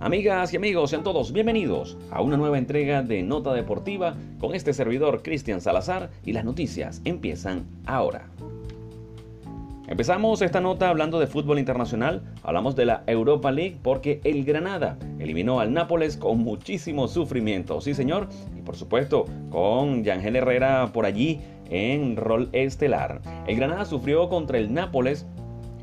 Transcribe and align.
Amigas 0.00 0.52
y 0.52 0.56
amigos, 0.56 0.90
sean 0.90 1.02
todos 1.02 1.32
bienvenidos 1.32 1.96
a 2.12 2.22
una 2.22 2.36
nueva 2.36 2.56
entrega 2.56 3.02
de 3.02 3.20
Nota 3.24 3.52
Deportiva 3.52 4.14
con 4.38 4.54
este 4.54 4.72
servidor 4.72 5.24
Cristian 5.24 5.60
Salazar 5.60 6.10
y 6.24 6.34
las 6.34 6.44
noticias 6.44 7.02
empiezan 7.04 7.66
ahora. 7.84 8.28
Empezamos 9.88 10.40
esta 10.40 10.60
nota 10.60 10.88
hablando 10.88 11.18
de 11.18 11.26
fútbol 11.26 11.58
internacional, 11.58 12.22
hablamos 12.44 12.76
de 12.76 12.84
la 12.84 13.02
Europa 13.08 13.50
League 13.50 13.78
porque 13.82 14.20
el 14.22 14.44
Granada 14.44 14.96
eliminó 15.18 15.58
al 15.58 15.72
Nápoles 15.72 16.16
con 16.16 16.38
muchísimo 16.38 17.08
sufrimiento, 17.08 17.80
sí 17.80 17.92
señor, 17.92 18.28
y 18.56 18.62
por 18.62 18.76
supuesto 18.76 19.24
con 19.50 20.04
Yangel 20.04 20.36
Herrera 20.36 20.92
por 20.92 21.06
allí 21.06 21.40
en 21.70 22.14
rol 22.14 22.50
estelar. 22.52 23.20
El 23.48 23.56
Granada 23.56 23.84
sufrió 23.84 24.28
contra 24.28 24.58
el 24.58 24.72
Nápoles 24.72 25.26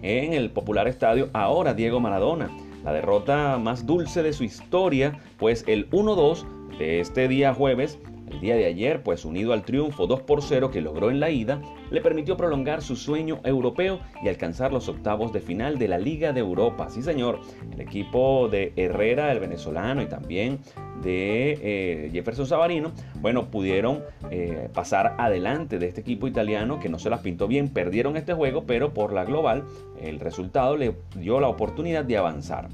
en 0.02 0.32
el 0.32 0.52
popular 0.52 0.88
estadio 0.88 1.30
ahora 1.34 1.74
Diego 1.74 2.00
Maradona 2.00 2.50
la 2.86 2.94
derrota 2.94 3.58
más 3.58 3.86
dulce 3.86 4.24
de 4.24 4.32
su 4.32 4.44
historia, 4.44 5.20
pues 5.38 5.64
el 5.68 5.90
1-2 5.90 6.78
de 6.78 7.00
este 7.00 7.28
día 7.28 7.54
jueves, 7.54 8.00
el 8.36 8.42
día 8.42 8.56
de 8.56 8.66
ayer, 8.66 9.02
pues 9.02 9.24
unido 9.24 9.54
al 9.54 9.64
triunfo 9.64 10.08
2 10.08 10.22
por 10.22 10.42
0 10.42 10.70
que 10.70 10.82
logró 10.82 11.10
en 11.10 11.22
la 11.22 11.30
ida, 11.30 11.62
le 11.90 12.02
permitió 12.02 12.36
prolongar 12.36 12.82
su 12.82 12.98
sueño 12.98 13.40
europeo 13.46 14.02
y 14.22 14.28
alcanzar 14.28 14.74
los 14.74 14.90
octavos 14.90 15.32
de 15.32 15.40
final 15.40 15.80
de 15.80 15.88
la 15.88 15.98
Liga 15.98 16.34
de 16.34 16.42
Europa. 16.42 16.90
Sí, 16.90 17.02
señor, 17.02 17.40
el 17.72 17.80
equipo 17.80 18.50
de 18.50 18.74
Herrera, 18.76 19.32
el 19.32 19.40
venezolano, 19.40 20.02
y 20.02 20.08
también 20.08 20.60
de 21.02 21.60
eh, 21.62 22.10
Jefferson 22.12 22.46
Savarino, 22.46 22.92
bueno, 23.22 23.50
pudieron 23.50 24.04
eh, 24.30 24.70
pasar 24.74 25.16
adelante 25.18 25.80
de 25.80 25.88
este 25.88 26.02
equipo 26.02 26.28
italiano 26.28 26.80
que 26.80 26.90
no 26.90 27.00
se 27.00 27.10
las 27.10 27.22
pintó 27.22 27.48
bien, 27.48 27.70
perdieron 27.70 28.18
este 28.18 28.34
juego, 28.34 28.66
pero 28.66 28.94
por 28.94 29.14
la 29.14 29.24
global 29.24 29.64
el 30.02 30.20
resultado 30.20 30.76
le 30.76 30.94
dio 31.16 31.40
la 31.40 31.48
oportunidad 31.48 32.04
de 32.04 32.18
avanzar. 32.18 32.68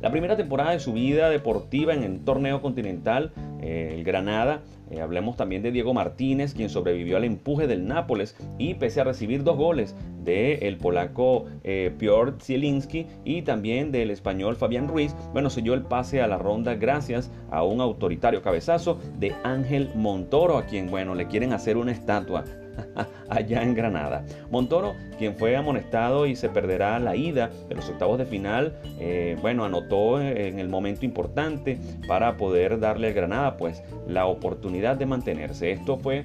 La 0.00 0.10
primera 0.10 0.36
temporada 0.36 0.72
de 0.72 0.80
su 0.80 0.92
vida 0.92 1.30
deportiva 1.30 1.94
en 1.94 2.02
el 2.02 2.20
torneo 2.20 2.60
continental, 2.60 3.32
eh, 3.60 3.92
el 3.94 4.04
Granada, 4.04 4.62
eh, 4.90 5.00
hablemos 5.00 5.36
también 5.36 5.62
de 5.62 5.72
Diego 5.72 5.94
Martínez, 5.94 6.54
quien 6.54 6.68
sobrevivió 6.68 7.16
al 7.16 7.24
empuje 7.24 7.66
del 7.66 7.86
Nápoles 7.86 8.36
y 8.58 8.74
pese 8.74 9.00
a 9.00 9.04
recibir 9.04 9.42
dos 9.42 9.56
goles 9.56 9.96
del 10.22 10.76
polaco 10.76 11.46
eh, 11.64 11.92
Piotr 11.98 12.42
Zielinski 12.42 13.06
y 13.24 13.42
también 13.42 13.90
del 13.90 14.10
español 14.10 14.56
Fabián 14.56 14.88
Ruiz, 14.88 15.14
bueno, 15.32 15.50
selló 15.50 15.74
el 15.74 15.82
pase 15.82 16.20
a 16.20 16.26
la 16.26 16.38
ronda 16.38 16.74
gracias 16.74 17.30
a 17.50 17.62
un 17.62 17.80
autoritario 17.80 18.42
cabezazo 18.42 18.98
de 19.18 19.34
Ángel 19.44 19.90
Montoro, 19.94 20.58
a 20.58 20.66
quien, 20.66 20.90
bueno, 20.90 21.14
le 21.14 21.26
quieren 21.26 21.52
hacer 21.52 21.76
una 21.76 21.92
estatua 21.92 22.44
allá 23.28 23.62
en 23.62 23.74
Granada. 23.74 24.24
Montoro, 24.50 24.94
quien 25.18 25.36
fue 25.36 25.56
amonestado 25.56 26.26
y 26.26 26.36
se 26.36 26.48
perderá 26.48 26.98
la 26.98 27.16
ida 27.16 27.50
de 27.68 27.74
los 27.74 27.88
octavos 27.88 28.18
de 28.18 28.26
final, 28.26 28.76
eh, 28.98 29.36
bueno, 29.40 29.64
anotó 29.64 30.20
en 30.20 30.58
el 30.58 30.68
momento 30.68 31.04
importante 31.04 31.78
para 32.08 32.36
poder 32.36 32.78
darle 32.80 33.08
a 33.08 33.12
Granada 33.12 33.56
pues 33.56 33.82
la 34.06 34.26
oportunidad 34.26 34.96
de 34.96 35.06
mantenerse. 35.06 35.72
Esto 35.72 35.98
fue 35.98 36.24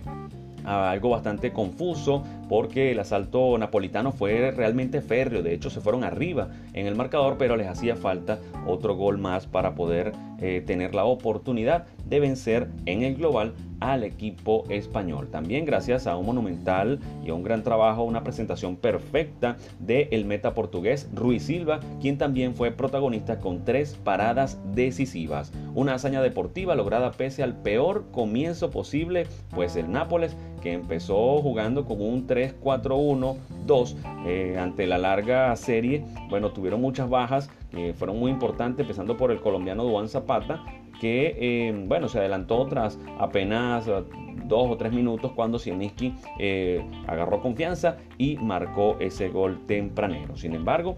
algo 0.64 1.10
bastante 1.10 1.52
confuso 1.52 2.24
porque 2.48 2.92
el 2.92 3.00
asalto 3.00 3.58
napolitano 3.58 4.12
fue 4.12 4.52
realmente 4.52 5.02
férreo, 5.02 5.42
de 5.42 5.54
hecho 5.54 5.70
se 5.70 5.82
fueron 5.82 6.04
arriba 6.04 6.50
en 6.74 6.88
el 6.88 6.96
marcador, 6.96 7.38
pero 7.38 7.56
les 7.56 7.68
hacía 7.68 7.96
falta 7.96 8.40
otro 8.68 8.96
gol 8.96 9.18
más 9.18 9.48
para 9.48 9.76
poder 9.76 10.12
eh, 10.40 10.64
tener 10.66 10.94
la 10.94 11.06
oportunidad 11.06 11.86
de 12.06 12.20
vencer 12.20 12.68
en 12.86 13.04
el 13.04 13.16
global 13.16 13.54
al 13.82 14.06
equipo 14.06 14.64
español. 14.70 15.28
También 15.30 15.66
gracias 15.66 16.08
a 16.08 16.16
un 16.16 16.28
monumental 16.28 17.00
y 17.26 17.30
a 17.30 17.34
un 17.34 17.44
gran 17.44 17.64
trabajo, 17.64 18.04
una 18.04 18.24
presentación 18.24 18.78
perfecta 18.78 19.58
del 19.80 20.08
el 20.12 20.26
meta 20.26 20.54
portugués 20.54 21.10
Ruiz 21.14 21.44
Silva, 21.44 21.82
quien 22.00 22.18
también 22.18 22.56
fue 22.56 22.72
protagonista 22.72 23.40
con 23.40 23.66
tres 23.66 23.98
paradas 24.04 24.60
decisivas. 24.74 25.52
Una 25.76 25.96
hazaña 25.96 26.22
deportiva 26.22 26.76
lograda 26.76 27.12
pese 27.12 27.44
al 27.44 27.56
peor 27.62 28.06
comienzo 28.12 28.72
posible, 28.72 29.28
pues 29.54 29.76
el 29.76 29.92
Nápoles 29.92 30.38
que 30.62 30.74
empezó 30.74 31.42
jugando 31.42 31.86
con 31.86 32.02
un 32.02 32.28
3-4-1-2 32.28 33.96
eh, 34.26 34.58
ante 34.60 34.88
la 34.88 34.98
larga 34.98 35.54
serie, 35.56 36.06
bueno, 36.30 36.52
tuvieron 36.52 36.80
muchas 36.80 37.10
bajas, 37.10 37.50
que 37.72 37.94
fueron 37.94 38.20
muy 38.20 38.32
importantes, 38.32 38.84
empezando 38.84 39.18
por 39.18 39.32
el 39.32 39.42
colombiano 39.42 39.84
Duan 39.84 40.08
Zapata, 40.08 40.64
que 41.02 41.36
eh, 41.40 41.74
bueno, 41.88 42.08
se 42.08 42.20
adelantó 42.20 42.68
tras 42.68 43.00
apenas 43.18 43.88
eh, 43.88 44.04
dos 44.46 44.70
o 44.70 44.78
tres 44.78 44.94
minutos 44.94 45.32
cuando 45.32 45.58
Sieniski 45.58 46.14
eh, 46.38 46.86
agarró 47.08 47.42
confianza 47.42 47.98
y 48.20 48.38
marcó 48.38 48.98
ese 49.00 49.30
gol 49.30 49.66
tempranero. 49.66 50.38
Sin 50.38 50.54
embargo, 50.54 50.98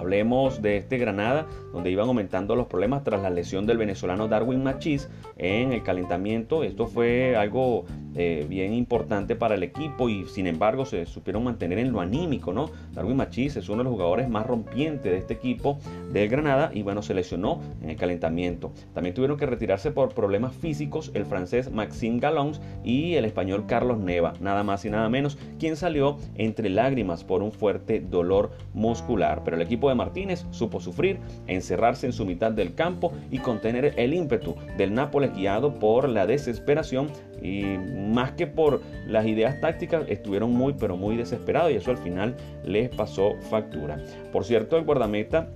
Hablemos 0.00 0.62
de 0.62 0.78
este 0.78 0.96
Granada, 0.96 1.46
donde 1.74 1.90
iban 1.90 2.08
aumentando 2.08 2.56
los 2.56 2.68
problemas 2.68 3.04
tras 3.04 3.20
la 3.20 3.28
lesión 3.28 3.66
del 3.66 3.76
venezolano 3.76 4.28
Darwin 4.28 4.62
Machís 4.62 5.10
en 5.36 5.74
el 5.74 5.82
calentamiento. 5.82 6.64
Esto 6.64 6.86
fue 6.86 7.36
algo 7.36 7.84
eh, 8.14 8.46
bien 8.48 8.74
importante 8.74 9.36
para 9.36 9.54
el 9.54 9.62
equipo 9.62 10.08
y 10.08 10.26
sin 10.26 10.46
embargo 10.46 10.84
se 10.84 11.06
supieron 11.06 11.44
mantener 11.44 11.78
en 11.78 11.92
lo 11.92 12.00
anímico, 12.00 12.52
¿no? 12.52 12.70
Darwin 12.92 13.16
Machís 13.16 13.56
es 13.56 13.68
uno 13.68 13.78
de 13.78 13.84
los 13.84 13.92
jugadores 13.92 14.28
más 14.28 14.46
rompientes 14.46 15.12
de 15.12 15.18
este 15.18 15.34
equipo 15.34 15.78
del 16.12 16.28
Granada 16.28 16.70
y 16.74 16.82
bueno, 16.82 17.02
se 17.02 17.14
lesionó 17.14 17.60
en 17.82 17.90
el 17.90 17.96
calentamiento. 17.96 18.72
También 18.94 19.14
tuvieron 19.14 19.36
que 19.36 19.46
retirarse 19.46 19.90
por 19.92 20.14
problemas 20.14 20.54
físicos 20.54 21.10
el 21.14 21.24
francés 21.24 21.70
Maxime 21.70 22.18
Galons 22.18 22.60
y 22.84 23.14
el 23.14 23.24
español 23.24 23.64
Carlos 23.66 23.98
Neva, 23.98 24.32
nada 24.40 24.64
más 24.64 24.84
y 24.84 24.90
nada 24.90 25.08
menos, 25.08 25.38
quien 25.58 25.76
salió 25.76 26.16
entre 26.34 26.68
lágrimas 26.68 27.24
por 27.24 27.42
un 27.42 27.52
fuerte 27.52 28.00
dolor 28.00 28.50
muscular. 28.74 29.42
Pero 29.44 29.56
el 29.56 29.62
equipo 29.62 29.88
de 29.88 29.94
Martínez 29.94 30.46
supo 30.50 30.80
sufrir, 30.80 31.18
encerrarse 31.46 32.06
en 32.06 32.12
su 32.12 32.24
mitad 32.24 32.52
del 32.52 32.74
campo 32.74 33.12
y 33.30 33.38
contener 33.38 33.94
el 33.96 34.14
ímpetu 34.14 34.56
del 34.76 34.94
Nápoles 34.94 35.34
guiado 35.34 35.78
por 35.78 36.08
la 36.08 36.26
desesperación 36.26 37.08
y 37.42 37.62
más 38.00 38.32
que 38.32 38.46
por 38.46 38.80
las 39.06 39.26
ideas 39.26 39.60
tácticas 39.60 40.04
estuvieron 40.08 40.52
muy 40.52 40.74
pero 40.74 40.96
muy 40.96 41.16
desesperados 41.16 41.72
y 41.72 41.76
eso 41.76 41.90
al 41.90 41.98
final 41.98 42.34
les 42.64 42.88
pasó 42.88 43.34
factura. 43.50 43.98
Por 44.32 44.44
cierto, 44.44 44.76
el 44.76 44.84
guardameta 44.84 45.48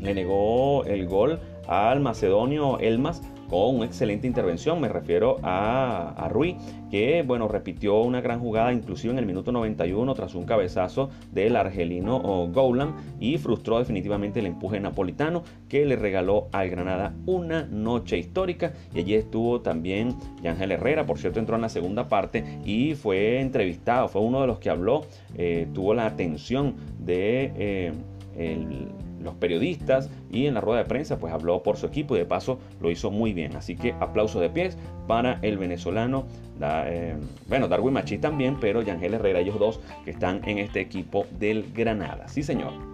le 0.00 0.14
negó 0.14 0.84
el 0.84 1.06
gol 1.06 1.40
al 1.66 2.00
macedonio 2.00 2.78
Elmas 2.78 3.22
con 3.48 3.76
una 3.76 3.86
excelente 3.86 4.26
intervención. 4.26 4.80
Me 4.80 4.88
refiero 4.88 5.38
a, 5.42 6.28
Rui, 6.30 6.56
que 6.90 7.22
bueno, 7.22 7.48
repitió 7.48 8.00
una 8.00 8.20
gran 8.20 8.40
jugada 8.40 8.72
inclusive 8.72 9.12
en 9.12 9.18
el 9.18 9.26
minuto 9.26 9.52
91 9.52 10.14
tras 10.14 10.34
un 10.34 10.44
cabezazo 10.44 11.10
del 11.32 11.56
argelino 11.56 12.20
Goulam 12.52 12.94
y 13.20 13.38
frustró 13.38 13.78
definitivamente 13.78 14.40
el 14.40 14.46
empuje 14.46 14.80
napolitano 14.80 15.42
que 15.68 15.84
le 15.84 15.96
regaló 15.96 16.48
al 16.52 16.70
Granada 16.70 17.14
una 17.26 17.64
noche 17.64 18.18
histórica. 18.18 18.72
Y 18.94 19.00
allí 19.00 19.14
estuvo 19.14 19.60
también 19.60 20.16
Yángel 20.42 20.72
Herrera, 20.72 21.06
por 21.06 21.18
cierto, 21.18 21.40
entró 21.40 21.56
en 21.56 21.62
la 21.62 21.68
segunda 21.68 22.08
parte 22.08 22.44
y 22.64 22.94
fue 22.94 23.40
entrevistado, 23.40 24.08
fue 24.08 24.22
uno 24.22 24.40
de 24.40 24.46
los 24.46 24.58
que 24.58 24.70
habló, 24.70 25.02
eh, 25.36 25.68
tuvo 25.72 25.94
la 25.94 26.06
atención 26.06 26.74
de... 26.98 27.52
Eh, 27.56 27.92
el, 28.36 28.88
los 29.24 29.34
periodistas 29.34 30.10
y 30.30 30.46
en 30.46 30.54
la 30.54 30.60
rueda 30.60 30.82
de 30.82 30.88
prensa 30.88 31.18
pues 31.18 31.32
habló 31.32 31.62
por 31.62 31.76
su 31.76 31.86
equipo 31.86 32.14
y 32.14 32.18
de 32.18 32.26
paso 32.26 32.58
lo 32.80 32.90
hizo 32.90 33.10
muy 33.10 33.32
bien. 33.32 33.56
Así 33.56 33.76
que 33.76 33.94
aplauso 34.00 34.40
de 34.40 34.50
pies 34.50 34.78
para 35.06 35.38
el 35.42 35.58
venezolano, 35.58 36.26
eh, 36.60 37.16
bueno, 37.48 37.68
Darwin 37.68 37.94
Machís 37.94 38.20
también, 38.20 38.58
pero 38.60 38.82
Yangel 38.82 39.14
Herrera, 39.14 39.40
ellos 39.40 39.58
dos 39.58 39.80
que 40.04 40.10
están 40.10 40.40
en 40.48 40.58
este 40.58 40.80
equipo 40.80 41.26
del 41.38 41.72
Granada. 41.72 42.28
Sí, 42.28 42.42
señor. 42.42 42.93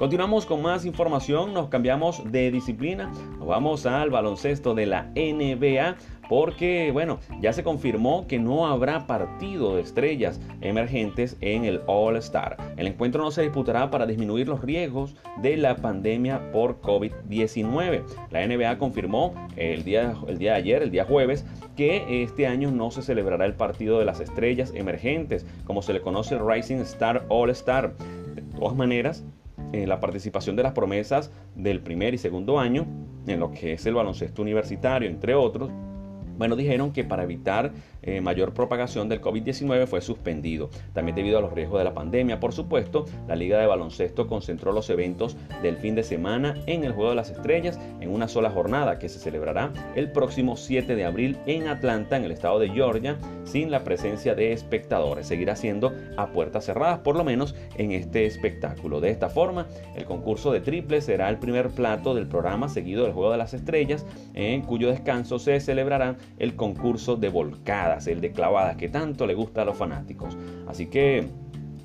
Continuamos 0.00 0.46
con 0.46 0.62
más 0.62 0.86
información, 0.86 1.52
nos 1.52 1.68
cambiamos 1.68 2.22
de 2.32 2.50
disciplina, 2.50 3.12
nos 3.38 3.46
vamos 3.46 3.84
al 3.84 4.08
baloncesto 4.08 4.74
de 4.74 4.86
la 4.86 5.12
NBA 5.14 5.96
porque, 6.26 6.88
bueno, 6.90 7.18
ya 7.42 7.52
se 7.52 7.62
confirmó 7.62 8.26
que 8.26 8.38
no 8.38 8.66
habrá 8.66 9.06
partido 9.06 9.76
de 9.76 9.82
estrellas 9.82 10.40
emergentes 10.62 11.36
en 11.42 11.66
el 11.66 11.82
All 11.86 12.16
Star. 12.16 12.56
El 12.78 12.86
encuentro 12.86 13.22
no 13.22 13.30
se 13.30 13.42
disputará 13.42 13.90
para 13.90 14.06
disminuir 14.06 14.48
los 14.48 14.62
riesgos 14.62 15.16
de 15.42 15.58
la 15.58 15.76
pandemia 15.76 16.50
por 16.50 16.80
COVID-19. 16.80 18.02
La 18.30 18.46
NBA 18.46 18.78
confirmó 18.78 19.34
el 19.56 19.84
día, 19.84 20.14
el 20.26 20.38
día 20.38 20.52
de 20.52 20.56
ayer, 20.56 20.82
el 20.82 20.90
día 20.90 21.04
jueves, 21.04 21.44
que 21.76 22.22
este 22.22 22.46
año 22.46 22.70
no 22.70 22.90
se 22.90 23.02
celebrará 23.02 23.44
el 23.44 23.54
partido 23.54 23.98
de 23.98 24.06
las 24.06 24.20
estrellas 24.20 24.72
emergentes, 24.74 25.44
como 25.66 25.82
se 25.82 25.92
le 25.92 26.00
conoce 26.00 26.36
el 26.36 26.50
Rising 26.50 26.76
Star 26.76 27.26
All 27.28 27.50
Star. 27.50 27.92
De 28.34 28.42
todas 28.56 28.76
maneras, 28.76 29.24
eh, 29.72 29.86
la 29.86 30.00
participación 30.00 30.56
de 30.56 30.62
las 30.62 30.72
promesas 30.72 31.30
del 31.54 31.80
primer 31.80 32.14
y 32.14 32.18
segundo 32.18 32.58
año 32.58 32.86
en 33.26 33.40
lo 33.40 33.52
que 33.52 33.74
es 33.74 33.86
el 33.86 33.94
baloncesto 33.94 34.42
universitario, 34.42 35.08
entre 35.08 35.34
otros, 35.34 35.70
bueno, 36.40 36.56
dijeron 36.56 36.90
que 36.94 37.04
para 37.04 37.24
evitar 37.24 37.70
eh, 38.00 38.22
mayor 38.22 38.54
propagación 38.54 39.10
del 39.10 39.20
COVID-19 39.20 39.86
fue 39.86 40.00
suspendido. 40.00 40.70
También 40.94 41.14
debido 41.14 41.36
a 41.36 41.42
los 41.42 41.52
riesgos 41.52 41.80
de 41.80 41.84
la 41.84 41.92
pandemia, 41.92 42.40
por 42.40 42.54
supuesto, 42.54 43.04
la 43.28 43.36
Liga 43.36 43.58
de 43.58 43.66
Baloncesto 43.66 44.26
concentró 44.26 44.72
los 44.72 44.88
eventos 44.88 45.36
del 45.62 45.76
fin 45.76 45.94
de 45.94 46.02
semana 46.02 46.54
en 46.64 46.84
el 46.84 46.92
Juego 46.92 47.10
de 47.10 47.16
las 47.16 47.28
Estrellas 47.28 47.78
en 48.00 48.10
una 48.10 48.26
sola 48.26 48.48
jornada 48.48 48.98
que 48.98 49.10
se 49.10 49.18
celebrará 49.18 49.70
el 49.94 50.12
próximo 50.12 50.56
7 50.56 50.96
de 50.96 51.04
abril 51.04 51.36
en 51.44 51.68
Atlanta, 51.68 52.16
en 52.16 52.24
el 52.24 52.32
estado 52.32 52.58
de 52.58 52.70
Georgia, 52.70 53.18
sin 53.44 53.70
la 53.70 53.84
presencia 53.84 54.34
de 54.34 54.54
espectadores. 54.54 55.26
Seguirá 55.26 55.56
siendo 55.56 55.92
a 56.16 56.28
puertas 56.28 56.64
cerradas, 56.64 57.00
por 57.00 57.16
lo 57.16 57.24
menos 57.24 57.54
en 57.76 57.92
este 57.92 58.24
espectáculo. 58.24 59.02
De 59.02 59.10
esta 59.10 59.28
forma, 59.28 59.66
el 59.94 60.06
concurso 60.06 60.52
de 60.52 60.62
triple 60.62 61.02
será 61.02 61.28
el 61.28 61.38
primer 61.38 61.68
plato 61.68 62.14
del 62.14 62.28
programa 62.28 62.70
seguido 62.70 63.04
del 63.04 63.12
Juego 63.12 63.30
de 63.30 63.36
las 63.36 63.52
Estrellas, 63.52 64.06
en 64.32 64.62
cuyo 64.62 64.88
descanso 64.88 65.38
se 65.38 65.60
celebrará 65.60 66.16
el 66.38 66.56
concurso 66.56 67.16
de 67.16 67.28
volcadas, 67.28 68.06
el 68.06 68.20
de 68.20 68.32
clavadas 68.32 68.76
que 68.76 68.88
tanto 68.88 69.26
le 69.26 69.34
gusta 69.34 69.62
a 69.62 69.64
los 69.64 69.76
fanáticos. 69.76 70.36
Así 70.66 70.86
que 70.86 71.28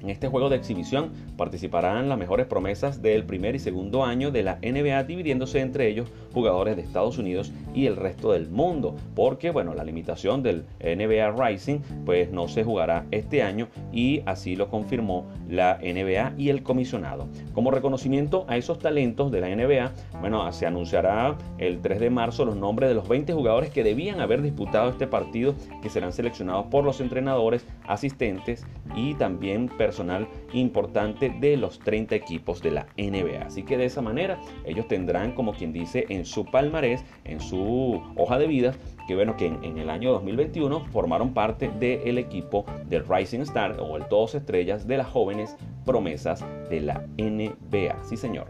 en 0.01 0.09
este 0.09 0.27
juego 0.27 0.49
de 0.49 0.57
exhibición 0.57 1.11
participarán 1.35 2.09
las 2.09 2.17
mejores 2.19 2.45
promesas 2.45 3.01
del 3.01 3.25
primer 3.25 3.55
y 3.55 3.59
segundo 3.59 4.05
año 4.05 4.29
de 4.29 4.43
la 4.43 4.59
NBA, 4.61 5.03
dividiéndose 5.03 5.61
entre 5.61 5.87
ellos 5.87 6.11
jugadores 6.35 6.75
de 6.75 6.83
Estados 6.83 7.17
Unidos 7.17 7.51
y 7.73 7.87
el 7.87 7.95
resto 7.95 8.33
del 8.33 8.49
mundo, 8.49 8.95
porque 9.15 9.49
bueno, 9.49 9.73
la 9.73 9.83
limitación 9.83 10.43
del 10.43 10.65
NBA 10.81 11.31
Rising 11.31 11.79
pues 12.05 12.29
no 12.31 12.47
se 12.47 12.63
jugará 12.63 13.05
este 13.11 13.41
año 13.41 13.69
y 13.91 14.21
así 14.25 14.55
lo 14.55 14.69
confirmó 14.69 15.25
la 15.49 15.79
NBA 15.81 16.33
y 16.37 16.49
el 16.49 16.61
comisionado. 16.61 17.27
Como 17.53 17.71
reconocimiento 17.71 18.45
a 18.47 18.57
esos 18.57 18.79
talentos 18.79 19.31
de 19.31 19.41
la 19.41 19.55
NBA, 19.55 19.91
bueno, 20.19 20.51
se 20.51 20.65
anunciará 20.65 21.37
el 21.57 21.81
3 21.81 21.99
de 22.01 22.09
marzo 22.09 22.43
los 22.43 22.57
nombres 22.57 22.89
de 22.89 22.95
los 22.95 23.07
20 23.07 23.33
jugadores 23.33 23.69
que 23.69 23.83
debían 23.83 24.19
haber 24.19 24.41
disputado 24.41 24.89
este 24.89 25.07
partido, 25.07 25.55
que 25.81 25.89
serán 25.89 26.11
seleccionados 26.11 26.65
por 26.67 26.83
los 26.83 26.99
entrenadores, 26.99 27.65
asistentes 27.87 28.65
y 28.95 29.13
también 29.13 29.69
personal 29.69 30.27
importante 30.55 31.29
de 31.29 31.57
los 31.57 31.79
30 31.79 32.15
equipos 32.15 32.61
de 32.61 32.71
la 32.71 32.87
NBA. 32.97 33.45
Así 33.45 33.63
que 33.63 33.77
de 33.77 33.85
esa 33.85 34.01
manera 34.01 34.39
ellos 34.65 34.87
tendrán, 34.87 35.33
como 35.33 35.53
quien 35.53 35.73
dice, 35.73 36.05
en 36.09 36.25
su 36.25 36.45
palmarés, 36.45 37.03
en 37.23 37.39
su 37.39 38.01
hoja 38.15 38.37
de 38.39 38.47
vida, 38.47 38.73
que 39.07 39.15
bueno, 39.15 39.37
que 39.37 39.47
en, 39.47 39.77
el 39.77 39.89
año 39.89 40.11
2021 40.11 40.85
formaron 40.91 41.33
parte 41.33 41.69
del 41.79 42.17
equipo 42.17 42.65
del 42.87 43.05
Rising 43.07 43.41
Star 43.41 43.77
o 43.79 43.97
el 43.97 44.05
Todos 44.07 44.35
Estrellas 44.35 44.87
de 44.87 44.97
las 44.97 45.07
jóvenes 45.07 45.55
promesas 45.85 46.43
de 46.69 46.81
la 46.81 47.05
NBA. 47.17 48.03
Sí, 48.03 48.17
señor. 48.17 48.47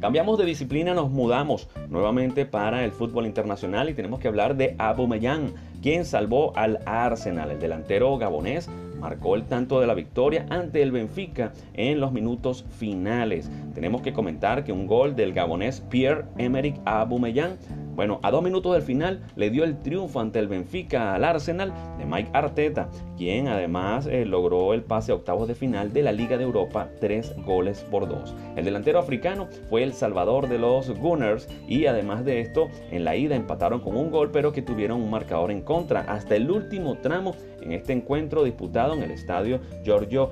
Cambiamos 0.00 0.36
de 0.38 0.44
disciplina, 0.44 0.92
nos 0.92 1.10
mudamos 1.10 1.70
nuevamente 1.88 2.44
para 2.44 2.84
el 2.84 2.92
fútbol 2.92 3.24
internacional 3.24 3.88
y 3.88 3.94
tenemos 3.94 4.20
que 4.20 4.28
hablar 4.28 4.54
de 4.54 4.74
Aubameyang, 4.78 5.54
quien 5.80 6.04
salvó 6.04 6.54
al 6.56 6.80
Arsenal, 6.84 7.50
el 7.50 7.58
delantero 7.58 8.18
gabonés 8.18 8.68
marcó 9.04 9.34
el 9.34 9.44
tanto 9.44 9.80
de 9.80 9.86
la 9.86 9.92
victoria 9.92 10.46
ante 10.48 10.80
el 10.80 10.90
Benfica 10.90 11.52
en 11.74 12.00
los 12.00 12.10
minutos 12.10 12.64
finales. 12.70 13.50
Tenemos 13.74 14.00
que 14.00 14.14
comentar 14.14 14.64
que 14.64 14.72
un 14.72 14.86
gol 14.86 15.14
del 15.14 15.34
gabonés 15.34 15.82
Pierre-Emerick 15.90 16.80
Aubameyang 16.86 17.58
bueno, 17.94 18.18
a 18.24 18.32
dos 18.32 18.42
minutos 18.42 18.72
del 18.72 18.82
final 18.82 19.22
le 19.36 19.50
dio 19.50 19.62
el 19.62 19.78
triunfo 19.78 20.18
ante 20.18 20.40
el 20.40 20.48
Benfica 20.48 21.14
al 21.14 21.22
Arsenal 21.22 21.72
de 21.96 22.04
Mike 22.04 22.30
Arteta, 22.32 22.88
quien 23.16 23.46
además 23.46 24.06
eh, 24.06 24.24
logró 24.24 24.74
el 24.74 24.82
pase 24.82 25.12
a 25.12 25.14
octavos 25.14 25.46
de 25.46 25.54
final 25.54 25.92
de 25.92 26.02
la 26.02 26.10
Liga 26.10 26.36
de 26.36 26.42
Europa, 26.42 26.88
tres 27.00 27.32
goles 27.46 27.86
por 27.92 28.08
dos. 28.08 28.34
El 28.56 28.64
delantero 28.64 28.98
africano 28.98 29.46
fue 29.70 29.84
el 29.84 29.92
salvador 29.92 30.48
de 30.48 30.58
los 30.58 30.90
Gunners 30.90 31.48
y 31.68 31.86
además 31.86 32.24
de 32.24 32.40
esto, 32.40 32.68
en 32.90 33.04
la 33.04 33.14
ida 33.14 33.36
empataron 33.36 33.78
con 33.78 33.96
un 33.96 34.10
gol, 34.10 34.32
pero 34.32 34.52
que 34.52 34.62
tuvieron 34.62 35.00
un 35.00 35.10
marcador 35.10 35.52
en 35.52 35.62
contra 35.62 36.00
hasta 36.00 36.34
el 36.34 36.50
último 36.50 36.96
tramo 36.98 37.36
en 37.64 37.72
este 37.72 37.92
encuentro 37.92 38.44
disputado 38.44 38.94
en 38.94 39.02
el 39.02 39.10
estadio 39.10 39.60
Giorgio 39.84 40.30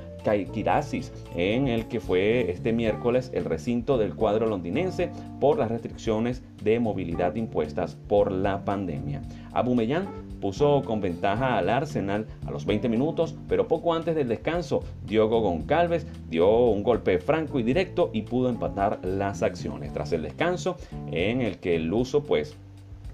Kirasis, 0.53 1.13
en 1.35 1.69
el 1.69 1.89
que 1.89 2.01
fue 2.01 2.51
este 2.51 2.73
miércoles 2.73 3.31
el 3.35 3.45
recinto 3.45 3.99
del 3.99 4.15
cuadro 4.15 4.47
londinense 4.47 5.11
por 5.41 5.59
las 5.59 5.71
restricciones 5.71 6.43
de 6.63 6.79
movilidad 6.79 7.35
impuestas 7.35 7.97
por 8.09 8.31
la 8.31 8.65
pandemia. 8.65 9.23
Abumellán 9.53 10.09
puso 10.41 10.83
con 10.85 11.01
ventaja 11.01 11.57
al 11.57 11.69
Arsenal 11.69 12.27
a 12.47 12.51
los 12.51 12.67
20 12.67 12.89
minutos, 12.89 13.37
pero 13.49 13.69
poco 13.69 13.95
antes 13.95 14.17
del 14.17 14.29
descanso, 14.29 14.83
Diogo 15.07 15.41
Goncalves 15.41 16.07
dio 16.29 16.67
un 16.67 16.83
golpe 16.83 17.19
franco 17.19 17.61
y 17.61 17.63
directo 17.63 18.11
y 18.13 18.23
pudo 18.23 18.49
empatar 18.49 18.99
las 19.05 19.43
acciones. 19.43 19.93
Tras 19.93 20.13
el 20.13 20.23
descanso, 20.23 20.77
en 21.13 21.43
el 21.43 21.59
que 21.59 21.77
el 21.77 21.93
uso 21.93 22.25
pues 22.25 22.57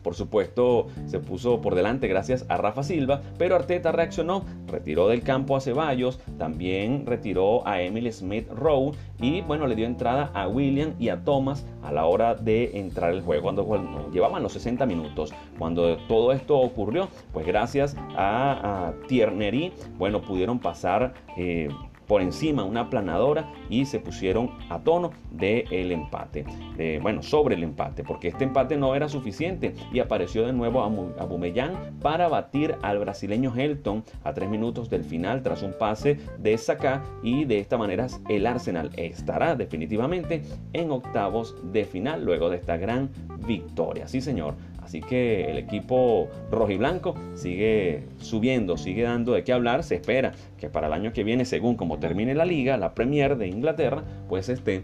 por 0.08 0.14
supuesto, 0.14 0.86
se 1.04 1.18
puso 1.18 1.60
por 1.60 1.74
delante 1.74 2.08
gracias 2.08 2.46
a 2.48 2.56
Rafa 2.56 2.82
Silva, 2.82 3.20
pero 3.36 3.56
Arteta 3.56 3.92
reaccionó, 3.92 4.42
retiró 4.66 5.06
del 5.06 5.20
campo 5.20 5.54
a 5.54 5.60
Ceballos, 5.60 6.18
también 6.38 7.04
retiró 7.04 7.68
a 7.68 7.82
Emil 7.82 8.10
Smith 8.10 8.48
Rowe 8.50 8.92
y 9.20 9.42
bueno, 9.42 9.66
le 9.66 9.76
dio 9.76 9.84
entrada 9.84 10.30
a 10.32 10.48
William 10.48 10.94
y 10.98 11.10
a 11.10 11.24
Thomas 11.24 11.66
a 11.82 11.92
la 11.92 12.06
hora 12.06 12.34
de 12.34 12.78
entrar 12.78 13.12
el 13.12 13.20
juego, 13.20 13.42
cuando, 13.42 14.10
llevaban 14.10 14.42
los 14.42 14.54
60 14.54 14.86
minutos. 14.86 15.30
Cuando 15.58 15.98
todo 16.08 16.32
esto 16.32 16.58
ocurrió, 16.58 17.10
pues 17.34 17.46
gracias 17.46 17.94
a, 18.16 18.88
a 18.88 18.94
bueno, 19.98 20.22
pudieron 20.22 20.58
pasar 20.58 21.12
eh, 21.36 21.68
por 22.08 22.22
encima 22.22 22.64
una 22.64 22.90
planadora 22.90 23.52
y 23.70 23.84
se 23.84 24.00
pusieron 24.00 24.50
a 24.68 24.80
tono 24.80 25.12
del 25.30 25.66
el 25.70 25.92
empate, 25.92 26.44
bueno, 27.00 27.22
sobre 27.22 27.54
el 27.54 27.62
empate, 27.62 28.02
porque 28.02 28.28
este 28.28 28.44
empate 28.44 28.76
no 28.76 28.94
era 28.94 29.08
suficiente 29.08 29.74
y 29.92 30.00
apareció 30.00 30.46
de 30.46 30.52
nuevo 30.52 30.82
a 30.82 31.24
Bumellán 31.24 31.98
para 32.00 32.28
batir 32.28 32.76
al 32.82 32.98
brasileño 32.98 33.54
Helton 33.54 34.02
a 34.24 34.32
tres 34.32 34.48
minutos 34.48 34.88
del 34.90 35.04
final 35.04 35.42
tras 35.42 35.62
un 35.62 35.74
pase 35.78 36.18
de 36.38 36.56
Saka 36.56 37.04
y 37.22 37.44
de 37.44 37.58
esta 37.58 37.76
manera 37.76 38.06
el 38.28 38.46
Arsenal 38.46 38.90
estará 38.96 39.54
definitivamente 39.54 40.42
en 40.72 40.90
octavos 40.90 41.54
de 41.72 41.84
final 41.84 42.24
luego 42.24 42.48
de 42.48 42.56
esta 42.56 42.76
gran 42.76 43.10
victoria. 43.46 44.08
Sí, 44.08 44.20
señor. 44.20 44.54
Así 44.88 45.02
que 45.02 45.50
el 45.50 45.58
equipo 45.58 46.30
rojiblanco 46.50 47.14
sigue 47.34 48.04
subiendo, 48.20 48.78
sigue 48.78 49.02
dando 49.02 49.34
de 49.34 49.44
qué 49.44 49.52
hablar. 49.52 49.84
Se 49.84 49.96
espera 49.96 50.32
que 50.56 50.70
para 50.70 50.86
el 50.86 50.94
año 50.94 51.12
que 51.12 51.24
viene, 51.24 51.44
según 51.44 51.76
como 51.76 51.98
termine 51.98 52.34
la 52.34 52.46
liga, 52.46 52.78
la 52.78 52.94
Premier 52.94 53.36
de 53.36 53.48
Inglaterra, 53.48 54.02
pues 54.30 54.48
esté 54.48 54.80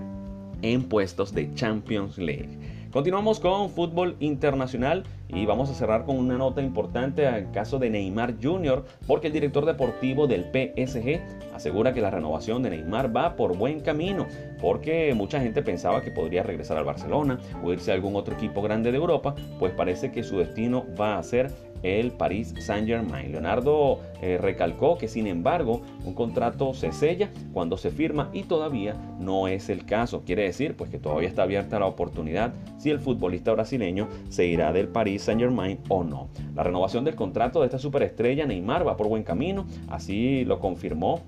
en 0.60 0.82
puestos 0.90 1.32
de 1.32 1.54
Champions 1.54 2.18
League. 2.18 2.50
Continuamos 2.94 3.40
con 3.40 3.70
fútbol 3.70 4.14
internacional 4.20 5.02
y 5.26 5.46
vamos 5.46 5.68
a 5.68 5.74
cerrar 5.74 6.04
con 6.04 6.16
una 6.16 6.38
nota 6.38 6.62
importante 6.62 7.26
al 7.26 7.50
caso 7.50 7.80
de 7.80 7.90
Neymar 7.90 8.36
Jr. 8.40 8.84
porque 9.08 9.26
el 9.26 9.32
director 9.32 9.66
deportivo 9.66 10.28
del 10.28 10.44
PSG 10.44 11.20
asegura 11.52 11.92
que 11.92 12.00
la 12.00 12.12
renovación 12.12 12.62
de 12.62 12.70
Neymar 12.70 13.14
va 13.14 13.34
por 13.34 13.56
buen 13.58 13.80
camino 13.80 14.28
porque 14.60 15.12
mucha 15.16 15.40
gente 15.40 15.60
pensaba 15.60 16.02
que 16.02 16.12
podría 16.12 16.44
regresar 16.44 16.76
al 16.76 16.84
Barcelona 16.84 17.40
o 17.64 17.72
irse 17.72 17.90
a 17.90 17.94
algún 17.94 18.14
otro 18.14 18.36
equipo 18.36 18.62
grande 18.62 18.92
de 18.92 18.98
Europa, 18.98 19.34
pues 19.58 19.72
parece 19.72 20.12
que 20.12 20.22
su 20.22 20.38
destino 20.38 20.86
va 20.96 21.18
a 21.18 21.22
ser 21.24 21.50
el 21.84 22.12
Paris 22.12 22.54
Saint 22.58 22.88
Germain. 22.88 23.30
Leonardo 23.30 24.00
eh, 24.20 24.38
recalcó 24.40 24.96
que 24.98 25.06
sin 25.06 25.26
embargo 25.26 25.82
un 26.04 26.14
contrato 26.14 26.74
se 26.74 26.90
sella 26.92 27.30
cuando 27.52 27.76
se 27.76 27.90
firma 27.90 28.30
y 28.32 28.44
todavía 28.44 28.96
no 29.20 29.46
es 29.46 29.68
el 29.68 29.84
caso. 29.84 30.22
Quiere 30.24 30.44
decir 30.44 30.76
pues 30.76 30.90
que 30.90 30.98
todavía 30.98 31.28
está 31.28 31.42
abierta 31.42 31.78
la 31.78 31.86
oportunidad 31.86 32.54
si 32.78 32.90
el 32.90 32.98
futbolista 32.98 33.52
brasileño 33.52 34.08
se 34.30 34.46
irá 34.46 34.72
del 34.72 34.88
Paris 34.88 35.22
Saint 35.22 35.40
Germain 35.40 35.78
o 35.88 36.02
no. 36.02 36.28
La 36.54 36.62
renovación 36.62 37.04
del 37.04 37.14
contrato 37.14 37.60
de 37.60 37.66
esta 37.66 37.78
superestrella 37.78 38.46
Neymar 38.46 38.86
va 38.86 38.96
por 38.96 39.08
buen 39.08 39.22
camino, 39.22 39.66
así 39.88 40.44
lo 40.44 40.58
confirmó. 40.58 41.20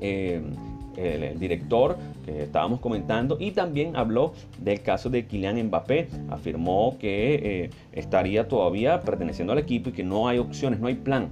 Eh, 0.00 0.40
el, 0.96 1.38
director 1.38 1.96
que 2.24 2.42
estábamos 2.42 2.80
comentando 2.80 3.36
y 3.40 3.52
también 3.52 3.96
habló 3.96 4.32
del 4.58 4.82
caso 4.82 5.10
de 5.10 5.26
Kylian 5.26 5.62
Mbappé. 5.64 6.08
Afirmó 6.30 6.96
que 6.98 7.34
eh, 7.64 7.70
estaría 7.92 8.48
todavía 8.48 9.00
perteneciendo 9.00 9.52
al 9.52 9.58
equipo 9.58 9.90
y 9.90 9.92
que 9.92 10.04
no 10.04 10.28
hay 10.28 10.38
opciones, 10.38 10.80
no 10.80 10.88
hay 10.88 10.94
plan 10.94 11.30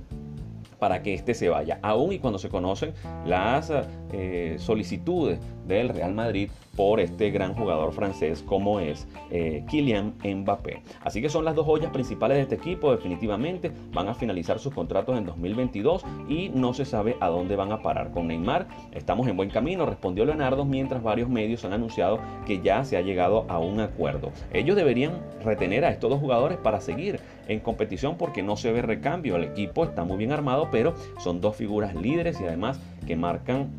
para 0.78 1.02
que 1.02 1.14
éste 1.14 1.34
se 1.34 1.48
vaya, 1.48 1.78
aún 1.82 2.12
y 2.12 2.18
cuando 2.18 2.38
se 2.38 2.48
conocen 2.48 2.92
las 3.26 3.72
eh, 4.12 4.56
solicitudes 4.58 5.38
del 5.66 5.90
Real 5.90 6.14
Madrid 6.14 6.50
por 6.76 7.00
este 7.00 7.30
gran 7.30 7.54
jugador 7.54 7.92
francés 7.92 8.42
como 8.46 8.78
es 8.78 9.08
eh, 9.30 9.64
Kylian 9.68 10.14
Mbappé. 10.24 10.82
Así 11.02 11.20
que 11.20 11.28
son 11.28 11.44
las 11.44 11.54
dos 11.54 11.66
joyas 11.66 11.90
principales 11.90 12.36
de 12.36 12.42
este 12.42 12.54
equipo, 12.54 12.92
definitivamente 12.92 13.72
van 13.92 14.08
a 14.08 14.14
finalizar 14.14 14.58
sus 14.60 14.72
contratos 14.72 15.18
en 15.18 15.26
2022 15.26 16.04
y 16.28 16.50
no 16.50 16.72
se 16.74 16.84
sabe 16.84 17.16
a 17.20 17.28
dónde 17.28 17.56
van 17.56 17.72
a 17.72 17.82
parar 17.82 18.12
con 18.12 18.28
Neymar. 18.28 18.68
Estamos 18.92 19.26
en 19.26 19.36
buen 19.36 19.50
camino, 19.50 19.86
respondió 19.86 20.24
Leonardo, 20.24 20.64
mientras 20.64 21.02
varios 21.02 21.28
medios 21.28 21.64
han 21.64 21.72
anunciado 21.72 22.20
que 22.46 22.60
ya 22.60 22.84
se 22.84 22.96
ha 22.96 23.00
llegado 23.00 23.44
a 23.48 23.58
un 23.58 23.80
acuerdo. 23.80 24.30
Ellos 24.52 24.76
deberían 24.76 25.20
retener 25.44 25.84
a 25.84 25.90
estos 25.90 26.10
dos 26.10 26.20
jugadores 26.20 26.58
para 26.58 26.80
seguir 26.80 27.20
en 27.48 27.60
competición 27.60 28.16
porque 28.16 28.42
no 28.42 28.56
se 28.56 28.72
ve 28.72 28.82
recambio. 28.82 29.36
El 29.36 29.44
equipo 29.44 29.84
está 29.84 30.04
muy 30.04 30.16
bien 30.16 30.32
armado, 30.32 30.68
pero 30.70 30.94
son 31.18 31.40
dos 31.40 31.56
figuras 31.56 31.94
líderes 31.94 32.40
y 32.40 32.44
además 32.44 32.80
que 33.06 33.16
marcan 33.16 33.70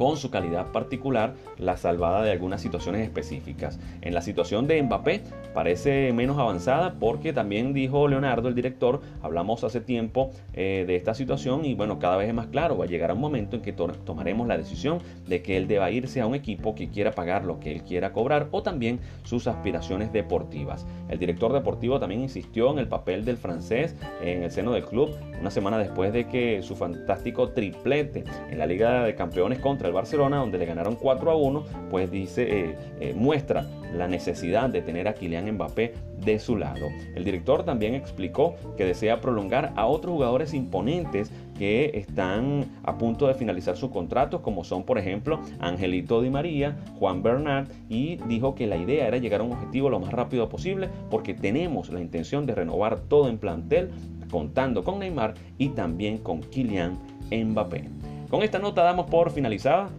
con 0.00 0.16
su 0.16 0.30
calidad 0.30 0.72
particular 0.72 1.34
la 1.60 1.76
salvada 1.76 2.22
de 2.22 2.32
algunas 2.32 2.60
situaciones 2.60 3.02
específicas. 3.02 3.78
En 4.00 4.14
la 4.14 4.22
situación 4.22 4.66
de 4.66 4.82
Mbappé 4.82 5.22
parece 5.54 6.12
menos 6.12 6.38
avanzada 6.38 6.94
porque 6.98 7.32
también 7.32 7.72
dijo 7.72 8.08
Leonardo, 8.08 8.48
el 8.48 8.54
director, 8.54 9.00
hablamos 9.22 9.62
hace 9.64 9.80
tiempo 9.80 10.30
eh, 10.54 10.84
de 10.86 10.96
esta 10.96 11.14
situación 11.14 11.64
y 11.64 11.74
bueno, 11.74 11.98
cada 11.98 12.16
vez 12.16 12.28
es 12.28 12.34
más 12.34 12.46
claro, 12.46 12.78
va 12.78 12.84
a 12.84 12.88
llegar 12.88 13.12
un 13.12 13.20
momento 13.20 13.56
en 13.56 13.62
que 13.62 13.72
tomaremos 13.72 14.46
la 14.48 14.56
decisión 14.56 14.98
de 15.26 15.42
que 15.42 15.56
él 15.56 15.68
deba 15.68 15.90
irse 15.90 16.20
a 16.20 16.26
un 16.26 16.34
equipo 16.34 16.74
que 16.74 16.88
quiera 16.88 17.12
pagar 17.12 17.44
lo 17.44 17.60
que 17.60 17.72
él 17.72 17.82
quiera 17.82 18.12
cobrar 18.12 18.48
o 18.50 18.62
también 18.62 19.00
sus 19.24 19.46
aspiraciones 19.46 20.12
deportivas. 20.12 20.86
El 21.08 21.18
director 21.18 21.52
deportivo 21.52 22.00
también 22.00 22.22
insistió 22.22 22.70
en 22.72 22.78
el 22.78 22.88
papel 22.88 23.24
del 23.24 23.36
francés 23.36 23.94
en 24.22 24.42
el 24.42 24.50
seno 24.50 24.72
del 24.72 24.84
club 24.84 25.10
una 25.40 25.50
semana 25.50 25.78
después 25.78 26.12
de 26.12 26.28
que 26.28 26.62
su 26.62 26.76
fantástico 26.76 27.48
triplete 27.50 28.24
en 28.50 28.58
la 28.58 28.66
Liga 28.66 29.04
de 29.04 29.14
Campeones 29.14 29.58
contra 29.58 29.88
el 29.88 29.94
Barcelona, 29.94 30.36
donde 30.36 30.58
le 30.58 30.66
ganaron 30.66 30.96
4 30.96 31.30
a 31.30 31.34
1, 31.50 31.64
pues 31.90 32.10
dice, 32.10 32.42
eh, 32.42 32.76
eh, 33.00 33.14
muestra 33.14 33.66
la 33.94 34.06
necesidad 34.06 34.70
de 34.70 34.82
tener 34.82 35.08
a 35.08 35.14
Kylian 35.14 35.52
Mbappé 35.52 35.94
de 36.24 36.38
su 36.38 36.56
lado. 36.56 36.88
El 37.14 37.24
director 37.24 37.64
también 37.64 37.94
explicó 37.94 38.54
que 38.76 38.84
desea 38.84 39.20
prolongar 39.20 39.72
a 39.76 39.86
otros 39.86 40.12
jugadores 40.14 40.54
imponentes 40.54 41.32
que 41.58 41.90
están 41.94 42.66
a 42.84 42.96
punto 42.98 43.26
de 43.26 43.34
finalizar 43.34 43.76
sus 43.76 43.90
contratos, 43.90 44.40
como 44.40 44.64
son 44.64 44.84
por 44.84 44.98
ejemplo 44.98 45.40
Angelito 45.58 46.22
Di 46.22 46.30
María, 46.30 46.76
Juan 46.98 47.22
Bernard, 47.22 47.68
y 47.88 48.16
dijo 48.28 48.54
que 48.54 48.66
la 48.66 48.76
idea 48.76 49.06
era 49.06 49.18
llegar 49.18 49.40
a 49.40 49.44
un 49.44 49.52
objetivo 49.52 49.90
lo 49.90 50.00
más 50.00 50.12
rápido 50.12 50.48
posible 50.48 50.88
porque 51.10 51.34
tenemos 51.34 51.90
la 51.90 52.00
intención 52.00 52.46
de 52.46 52.54
renovar 52.54 53.00
todo 53.00 53.28
en 53.28 53.38
plantel, 53.38 53.90
contando 54.30 54.84
con 54.84 55.00
Neymar 55.00 55.34
y 55.58 55.70
también 55.70 56.18
con 56.18 56.40
Kylian 56.40 56.98
Mbappé. 57.30 57.84
Con 58.30 58.42
esta 58.42 58.58
nota 58.58 58.82
damos 58.82 59.06
por 59.06 59.30
finalizada 59.30 59.90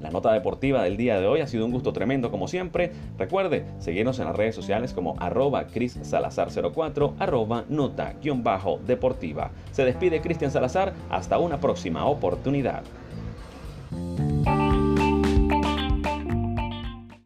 la 0.00 0.10
nota 0.10 0.32
deportiva 0.32 0.82
del 0.82 0.96
día 0.96 1.20
de 1.20 1.26
hoy 1.26 1.40
ha 1.40 1.46
sido 1.46 1.64
un 1.64 1.72
gusto 1.72 1.92
tremendo 1.92 2.30
como 2.30 2.48
siempre. 2.48 2.92
Recuerde 3.18 3.64
seguirnos 3.78 4.18
en 4.18 4.26
las 4.26 4.36
redes 4.36 4.54
sociales 4.54 4.92
como 4.92 5.16
arroba 5.18 5.66
Cris 5.66 5.98
Salazar 6.02 6.48
04, 6.50 7.14
arroba 7.18 7.64
nota-deportiva. 7.68 9.50
Se 9.72 9.84
despide 9.84 10.20
Cristian 10.20 10.50
Salazar, 10.50 10.92
hasta 11.10 11.38
una 11.38 11.60
próxima 11.60 12.04
oportunidad. 12.06 12.82